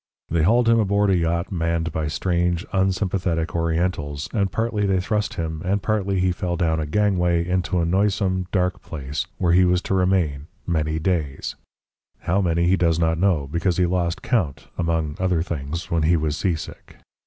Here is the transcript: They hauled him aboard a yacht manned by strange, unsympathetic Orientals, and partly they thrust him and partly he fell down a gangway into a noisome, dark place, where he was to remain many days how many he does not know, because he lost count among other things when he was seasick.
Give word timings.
They 0.29 0.41
hauled 0.41 0.67
him 0.67 0.79
aboard 0.79 1.11
a 1.11 1.15
yacht 1.15 1.51
manned 1.51 1.91
by 1.91 2.07
strange, 2.07 2.65
unsympathetic 2.73 3.55
Orientals, 3.55 4.29
and 4.33 4.51
partly 4.51 4.87
they 4.87 4.99
thrust 4.99 5.35
him 5.35 5.61
and 5.63 5.79
partly 5.83 6.19
he 6.19 6.31
fell 6.31 6.57
down 6.57 6.79
a 6.79 6.87
gangway 6.87 7.47
into 7.47 7.79
a 7.79 7.85
noisome, 7.85 8.47
dark 8.51 8.81
place, 8.81 9.27
where 9.37 9.53
he 9.53 9.63
was 9.63 9.79
to 9.83 9.93
remain 9.93 10.47
many 10.65 10.97
days 10.97 11.55
how 12.21 12.41
many 12.41 12.65
he 12.65 12.75
does 12.77 12.97
not 12.97 13.19
know, 13.19 13.47
because 13.51 13.77
he 13.77 13.85
lost 13.85 14.23
count 14.23 14.69
among 14.75 15.17
other 15.19 15.43
things 15.43 15.91
when 15.91 16.01
he 16.01 16.17
was 16.17 16.35
seasick. 16.35 16.97